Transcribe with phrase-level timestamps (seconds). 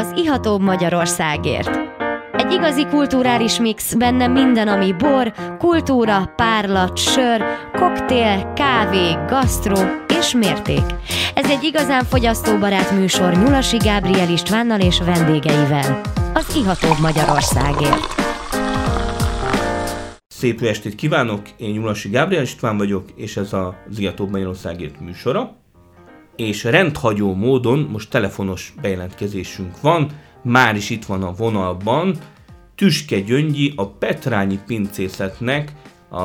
[0.00, 1.80] az Ihatóbb Magyarországért.
[2.32, 9.76] Egy igazi kulturális mix, benne minden, ami bor, kultúra, párlat, sör, koktél, kávé, gasztró
[10.18, 10.84] és mérték.
[11.34, 16.00] Ez egy igazán fogyasztóbarát műsor Nyulasi Gábriel Istvánnal és vendégeivel.
[16.34, 18.06] Az Ihatóbb Magyarországért.
[20.26, 25.59] Szép estét kívánok, én Nyulasi Gábriel István vagyok, és ez az Ihatóbb Magyarországért műsora.
[26.40, 30.10] És rendhagyó módon most telefonos bejelentkezésünk van,
[30.42, 32.18] már is itt van a vonalban
[32.74, 35.72] Tüske Gyöngyi, a Petrányi Pincészetnek
[36.10, 36.22] a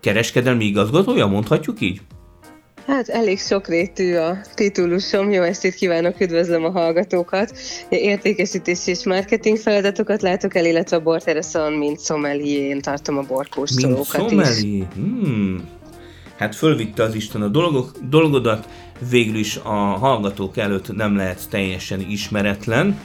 [0.00, 2.00] kereskedelmi igazgatója, mondhatjuk így?
[2.86, 5.30] Hát elég sokrétű a titulusom.
[5.30, 7.58] Jó estét kívánok, üdvözlöm a hallgatókat.
[7.88, 14.30] Értékesítés és marketing feladatokat látok el, illetve a borteraszon, mint szomeli, én tartom a borkóstolókat
[14.30, 14.84] mint is.
[14.94, 15.76] Hmm.
[16.38, 18.68] Hát fölvitte az Isten a dolgok, dolgodat,
[19.10, 23.00] végül is a hallgatók előtt nem lehet teljesen ismeretlen,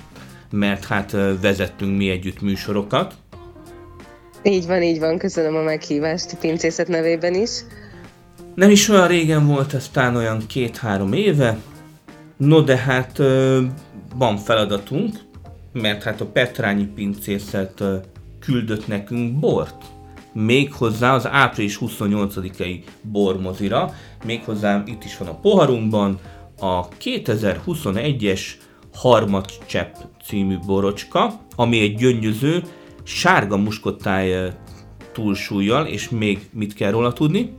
[0.51, 1.11] mert hát
[1.41, 3.13] vezettünk mi együtt műsorokat.
[4.43, 7.49] Így van, így van, köszönöm a meghívást a pincészet nevében is.
[8.55, 11.57] Nem is olyan régen volt, ez talán olyan két-három éve.
[12.37, 13.17] No de hát
[14.15, 15.15] van feladatunk,
[15.73, 17.83] mert hát a Petrányi pincészet
[18.39, 19.83] küldött nekünk bort.
[20.33, 23.93] Méghozzá az április 28-ai bormozira,
[24.25, 26.19] méghozzá itt is van a poharunkban,
[26.59, 28.41] a 2021-es
[28.93, 32.63] Harmadcsepp című borocska, ami egy gyöngyöző,
[33.03, 34.53] sárga muskottáj
[35.13, 37.53] túlsúlyjal, és még mit kell róla tudni?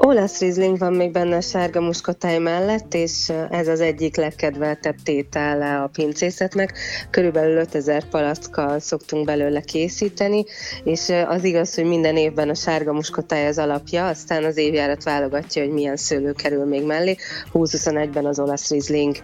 [0.00, 5.80] Olasz Riesling van még benne a sárga muskotáj mellett, és ez az egyik legkedveltebb tétele
[5.80, 6.78] a pincészetnek.
[7.10, 10.44] Körülbelül 5000 palackkal szoktunk belőle készíteni,
[10.84, 15.62] és az igaz, hogy minden évben a sárga muskotáj az alapja, aztán az évjárat válogatja,
[15.62, 17.16] hogy milyen szőlő kerül még mellé.
[17.52, 19.16] 2021-ben az olasz Riesling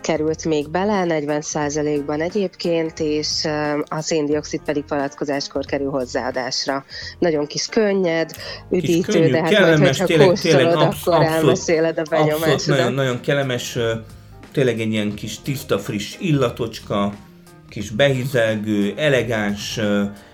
[0.00, 3.48] került még bele, 40%-ban egyébként, és
[3.84, 6.84] a széndiokszid pedig palackozáskor kerül hozzáadásra.
[7.18, 8.30] Nagyon kis könnyed,
[8.70, 12.66] üdítő, kis könnyű, de hát majd, tényleg, tényleg absz- akkor abszolút, a benyomásodat.
[12.66, 13.78] nagyon, nagyon kellemes,
[14.52, 17.12] tényleg egy ilyen kis tiszta, friss illatocska,
[17.68, 19.80] kis behizelgő, elegáns,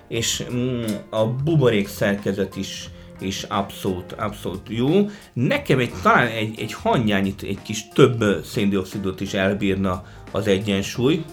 [0.08, 2.88] és mm, a buborék szerkezet is
[3.20, 5.08] és abszolút, abszolút jó.
[5.32, 11.24] Nekem egy, talán egy, egy hangyányit, egy kis több széndiokszidot is elbírna az egyensúly,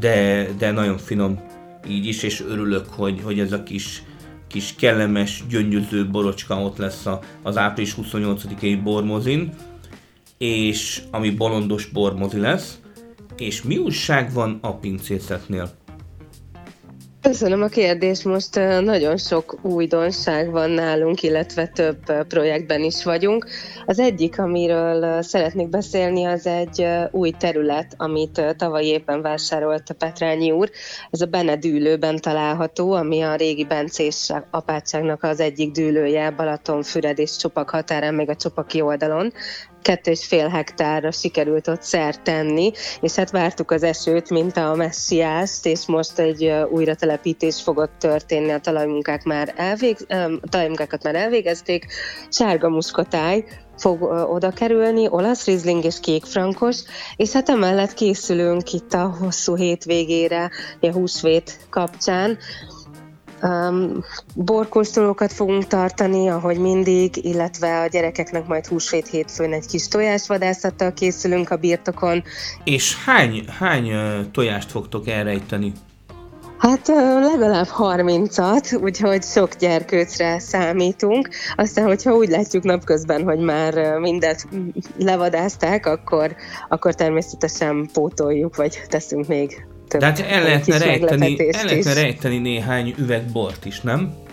[0.00, 1.40] de, de nagyon finom
[1.88, 4.02] így is, és örülök, hogy, hogy ez a kis
[4.48, 9.54] kis kellemes, gyöngyöző borocska ott lesz a, az április 28-i bormozin,
[10.38, 12.78] és ami bolondos bormozi lesz,
[13.36, 15.70] és mi újság van a pincészetnél?
[17.22, 18.24] Köszönöm a kérdést.
[18.24, 23.46] Most nagyon sok újdonság van nálunk, illetve több projektben is vagyunk.
[23.86, 30.70] Az egyik, amiről szeretnék beszélni, az egy új terület, amit tavaly évben vásárolt Petrányi úr.
[31.10, 37.70] Ez a Benedűlőben található, ami a régi Bencés apátságnak az egyik dűlője, Balatonfüred és Csopak
[37.70, 39.32] határán, még a Csopaki oldalon
[39.82, 44.74] kettő és fél hektárra sikerült ott szert tenni, és hát vártuk az esőt, mint a
[44.74, 49.96] messiást, és most egy újra telepítés fogott történni, a talajmunkák már elvég,
[50.42, 51.86] a talajmunkákat már elvégezték,
[52.30, 53.44] sárga muskotáj,
[53.76, 56.76] fog oda kerülni, olasz rizling és kék frankos,
[57.16, 60.50] és hát emellett készülünk itt a hosszú hétvégére,
[60.80, 62.38] a húsvét kapcsán,
[63.42, 64.04] Um,
[64.34, 71.50] borkóstolókat fogunk tartani, ahogy mindig, illetve a gyerekeknek majd húsvét hétfőn egy kis tojásvadászattal készülünk
[71.50, 72.22] a birtokon.
[72.64, 73.90] És hány, hány
[74.32, 75.72] tojást fogtok elrejteni?
[76.58, 76.88] Hát
[77.20, 81.28] legalább 30-at, úgyhogy sok gyerkőcre számítunk.
[81.56, 84.46] Aztán, hogyha úgy látjuk napközben, hogy már mindet
[84.98, 86.36] levadázták, akkor,
[86.68, 92.38] akkor természetesen pótoljuk, vagy teszünk még több De hát el lehetne, rejteni, el lehetne rejteni
[92.38, 94.26] néhány üveg bort is, nem?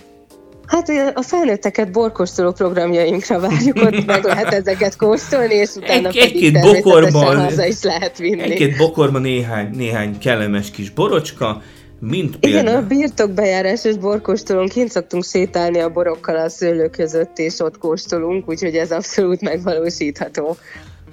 [0.65, 6.45] Hát a felnőtteket borkóstoló programjainkra várjuk, ott meg lehet ezeket kóstolni, és utána egy, pedig
[6.45, 8.41] egy-két bokorban, haza is lehet vinni.
[8.41, 11.61] Egy-két bokorban néhány, néhány kellemes kis borocska,
[11.99, 12.67] mint például.
[12.67, 18.75] Igen, a birtokbejárásos borkóstolónként szoktunk sétálni a borokkal a szőlő között, és ott kóstolunk, úgyhogy
[18.75, 20.57] ez abszolút megvalósítható.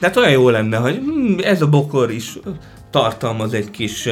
[0.00, 2.38] Tehát olyan jó lenne, hogy hm, ez a bokor is
[2.92, 4.08] tartalmaz egy kis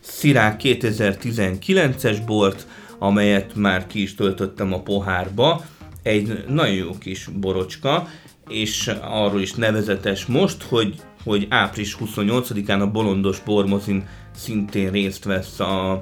[0.00, 2.66] Szirák 2019-es bort,
[2.98, 5.64] amelyet már ki is töltöttem a pohárba.
[6.02, 8.08] Egy nagyon jó kis borocska,
[8.48, 10.94] és arról is nevezetes most, hogy,
[11.24, 16.00] hogy április 28-án a Bolondos Bormozin szintén részt vesz a,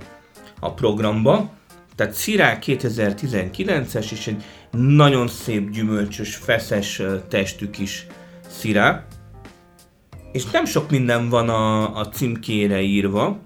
[0.61, 1.53] a programba.
[1.95, 8.07] Tehát Szirák 2019-es, és egy nagyon szép gyümölcsös, feszes testű kis
[8.49, 9.07] szirák
[10.33, 13.39] és nem sok minden van a, a címkére írva,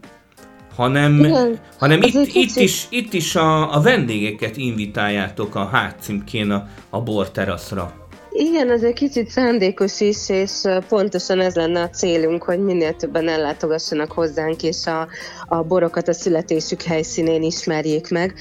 [0.76, 6.68] hanem, Igen, hanem itt, itt, is, itt is a, a vendégeket invitáljátok a hátcímkén a,
[6.90, 8.02] a borteraszra.
[8.36, 10.50] Igen, ez egy kicsit szándékos is, és
[10.88, 15.08] pontosan ez lenne a célunk, hogy minél többen ellátogassanak hozzánk, és a,
[15.46, 18.34] a borokat a születésük helyszínén ismerjék meg.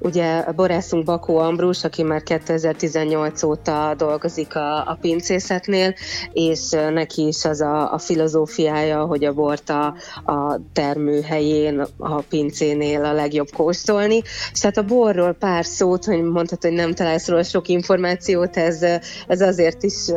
[0.00, 5.94] Ugye a borászunk Bakó Ambrus, aki már 2018 óta dolgozik a, a pincészetnél,
[6.32, 9.94] és neki is az a, a filozófiája, hogy a bort a,
[10.32, 14.22] a termőhelyén, a pincénél a legjobb kóstolni.
[14.52, 18.82] És hát a borról pár szót, hogy mondhatod, hogy nem találsz róla sok információt, ez,
[19.26, 20.12] ez azért is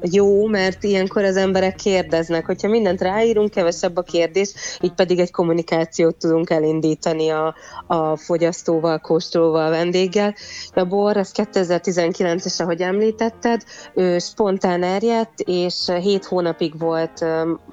[0.00, 5.30] jó, mert ilyenkor az emberek kérdeznek, hogyha mindent ráírunk, kevesebb a kérdés, így pedig egy
[5.30, 7.54] kommunikációt tudunk elindítani a,
[7.86, 10.34] a fogyasztóval, kóstolóval, vendéggel.
[10.74, 13.62] A bor, ez 2019-es, ahogy említetted,
[13.94, 17.24] ő spontán erjedt, és 7 hónapig volt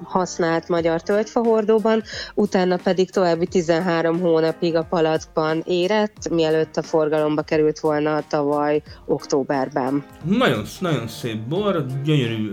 [0.02, 2.02] használt magyar tölgyfahordóban,
[2.34, 10.04] utána pedig további 13 hónapig a palackban érett, mielőtt a forgalomba került volna tavaly októberben.
[10.24, 12.50] Nagyon, nagyon szép bor, gyönyörű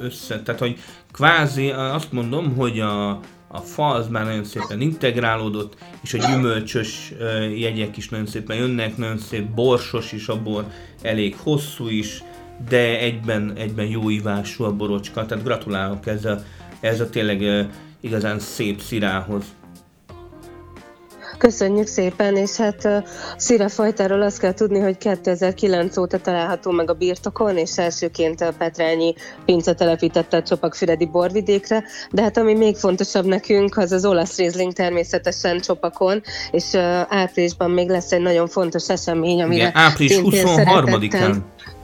[0.00, 0.78] össze, tehát hogy
[1.12, 3.20] kvázi azt mondom, hogy a
[3.56, 7.12] a fa az már nagyon szépen integrálódott, és a gyümölcsös
[7.56, 10.64] jegyek is nagyon szépen jönnek, nagyon szép borsos is a bor,
[11.02, 12.22] elég hosszú is,
[12.68, 16.42] de egyben, egyben jó ívású a borocska, tehát gratulálok ez a,
[16.80, 17.68] ez a tényleg
[18.00, 19.44] igazán szép szirához.
[21.38, 23.04] Köszönjük szépen, és hát
[23.36, 28.52] Szira fajtáról azt kell tudni, hogy 2009 óta található meg a birtokon, és elsőként a
[28.58, 34.36] Petrányi pince telepítette a Csopakfüredi borvidékre, de hát ami még fontosabb nekünk, az az olasz
[34.36, 36.74] Riesling természetesen Csopakon, és
[37.08, 41.36] áprilisban még lesz egy nagyon fontos esemény, amire Igen, április 23-án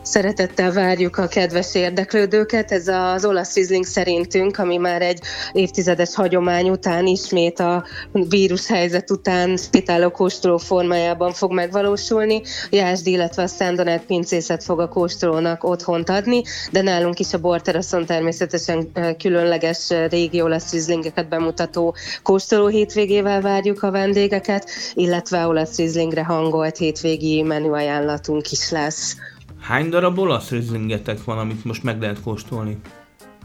[0.03, 2.73] Szeretettel várjuk a kedves érdeklődőket.
[2.73, 5.21] Ez az olasz Riesling szerintünk, ami már egy
[5.53, 12.43] évtizedes hagyomány után ismét a vírus helyzet után spitáló kóstoló formájában fog megvalósulni.
[12.71, 18.07] Jásd, illetve a Szent pincészet fog a kóstolónak otthont adni, de nálunk is a borteraszon
[18.07, 26.77] természetesen különleges régi olasz Rieslingeket bemutató kóstoló hétvégével várjuk a vendégeket, illetve olasz Rieslingre hangolt
[26.77, 29.17] hétvégi menüajánlatunk is lesz.
[29.63, 32.79] Hány darab olasz rizlingetek van, amit most meg lehet kóstolni?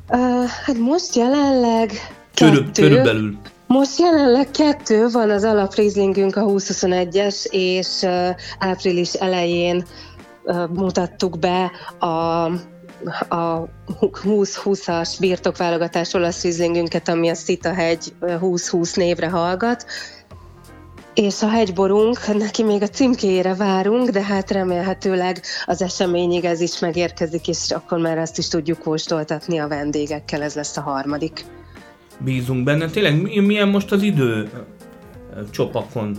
[0.09, 1.91] Uh, hát most jelenleg
[2.33, 2.81] Körül, kettő.
[2.81, 3.37] Körülbelül.
[3.67, 8.29] Most jelenleg kettő van az alaprizlingünk, a 2021-es, és uh,
[8.59, 9.85] április elején
[10.43, 12.51] uh, mutattuk be a
[13.29, 13.67] a
[14.23, 19.85] 20-20-as birtokválogatás olasz rizlingünket, ami a Szita hegy 20-20 névre hallgat,
[21.17, 26.79] és a hegyborunk, neki még a címkéjére várunk, de hát remélhetőleg az eseményig ez is
[26.79, 31.45] megérkezik, és akkor már azt is tudjuk kóstoltatni a vendégekkel, ez lesz a harmadik.
[32.19, 32.89] Bízunk benne.
[32.89, 34.49] Tényleg milyen most az idő
[35.51, 36.17] csopakon?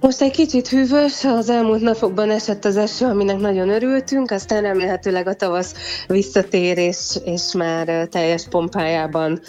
[0.00, 5.26] Most egy kicsit hűvös, az elmúlt napokban esett az eső, aminek nagyon örültünk, aztán remélhetőleg
[5.26, 5.74] a tavasz
[6.06, 9.40] visszatér, és, és már teljes pompájában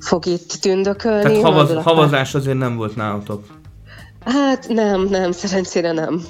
[0.00, 1.22] fog itt tündökölni.
[1.22, 3.44] Tehát havaz, havazás azért nem volt nálatok?
[4.24, 6.22] Hát nem, nem, szerencsére nem.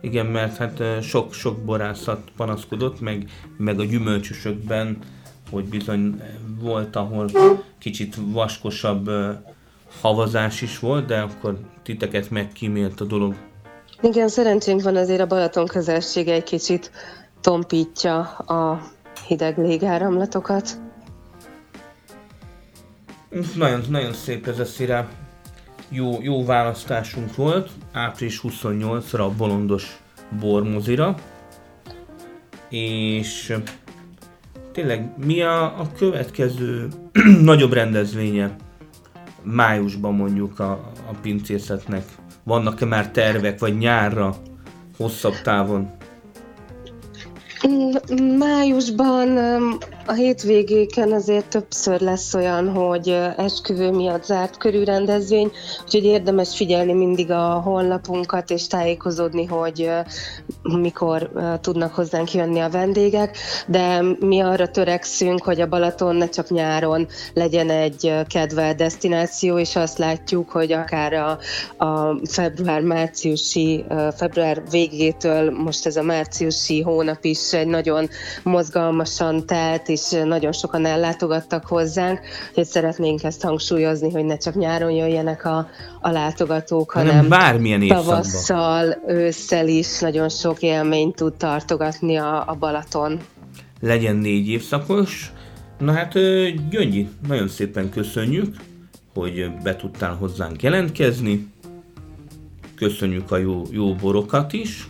[0.00, 4.98] Igen, mert hát sok-sok borászat panaszkodott, meg, meg a gyümölcsösökben,
[5.50, 6.22] hogy bizony
[6.60, 7.30] volt, ahol
[7.78, 9.10] kicsit vaskosabb
[10.00, 13.34] havazás is volt, de akkor titeket megkímélt a dolog.
[14.00, 16.90] Igen, szerencsénk van azért a Balaton közelsége egy kicsit
[17.40, 18.82] tompítja a
[19.26, 20.80] hideg légáramlatokat.
[23.54, 25.08] Nagyon, nagyon szép ez a szirá.
[25.88, 27.70] Jó, jó választásunk volt.
[27.92, 29.98] Április 28-ra a bolondos
[30.40, 31.14] bormozira.
[32.70, 33.56] És
[34.72, 36.88] tényleg mi a, a következő
[37.42, 38.56] nagyobb rendezvénye
[39.42, 40.70] májusban mondjuk a,
[41.10, 42.04] a pincészetnek?
[42.44, 44.36] Vannak-e már tervek, vagy nyárra,
[44.96, 45.90] hosszabb távon?
[48.38, 49.38] Májusban
[50.08, 55.50] a hétvégéken azért többször lesz olyan, hogy esküvő miatt zárt körű rendezvény,
[55.84, 59.90] úgyhogy érdemes figyelni mindig a honlapunkat és tájékozódni, hogy
[60.62, 63.36] mikor tudnak hozzánk jönni a vendégek,
[63.66, 69.76] de mi arra törekszünk, hogy a Balaton ne csak nyáron legyen egy kedvelt destináció, és
[69.76, 71.38] azt látjuk, hogy akár a,
[71.84, 73.84] a február-márciusi,
[74.16, 78.08] február végétől most ez a márciusi hónap is egy nagyon
[78.42, 82.20] mozgalmasan telt, és nagyon sokan ellátogattak hozzánk,
[82.54, 85.68] hogy szeretnénk ezt hangsúlyozni, hogy ne csak nyáron jöjjenek a,
[86.00, 92.54] a látogatók, hanem, hanem bármilyen tavasszal, ősszel is nagyon sok élményt tud tartogatni a, a
[92.54, 93.20] Balaton.
[93.80, 95.32] Legyen négy évszakos,
[95.78, 96.12] Na hát
[96.70, 98.56] Gyöngyi, nagyon szépen köszönjük,
[99.14, 101.46] hogy be tudtál hozzánk jelentkezni.
[102.74, 104.88] Köszönjük a jó, jó borokat is,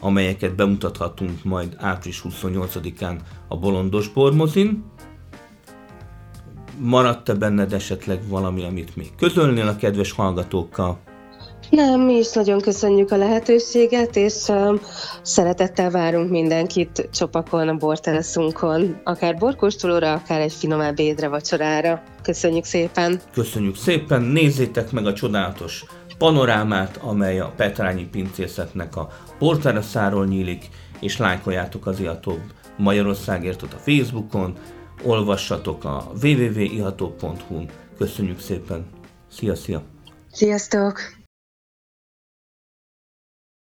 [0.00, 3.16] amelyeket bemutathatunk majd április 28-án
[3.48, 4.84] a Bolondos Bormozin.
[6.78, 10.98] Maradt-e benned esetleg valami, amit még közölnél a kedves hallgatókkal?
[11.70, 14.80] Nem, mi is nagyon köszönjük a lehetőséget, és um,
[15.22, 22.02] szeretettel várunk mindenkit csopakon, a borteleszunkon, akár borkóstolóra, akár egy finomább édre vacsorára.
[22.22, 23.20] Köszönjük szépen!
[23.32, 25.84] Köszönjük szépen, nézzétek meg a csodálatos
[26.18, 29.08] panorámát, amely a Petrányi pincészetnek a
[29.38, 30.68] porteraszáról nyílik,
[31.00, 32.42] és lájkoljátok az Ihatóbb
[32.76, 34.56] Magyarországért ott a Facebookon,
[35.02, 37.68] olvassatok a www.iható.hu-n.
[37.98, 38.86] Köszönjük szépen!
[39.30, 39.82] Szia, szia!
[40.32, 41.17] Sziasztok!